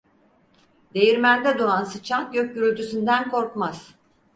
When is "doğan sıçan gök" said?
1.59-2.53